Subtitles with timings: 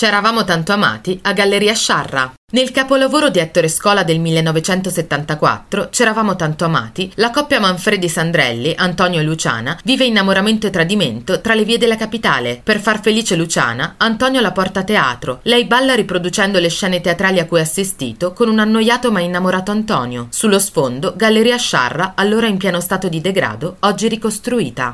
[0.00, 2.32] C'eravamo tanto amati a Galleria Sciarra.
[2.52, 9.20] Nel capolavoro di Ettore Scola del 1974, C'eravamo tanto amati, la coppia Manfredi Sandrelli, Antonio
[9.20, 12.60] e Luciana, vive innamoramento e tradimento tra le vie della capitale.
[12.64, 15.40] Per far felice Luciana, Antonio la porta a teatro.
[15.42, 19.70] Lei balla riproducendo le scene teatrali a cui ha assistito con un annoiato ma innamorato
[19.70, 20.28] Antonio.
[20.30, 24.88] Sullo sfondo, Galleria Sciarra, allora in pieno stato di degrado, oggi ricostruita.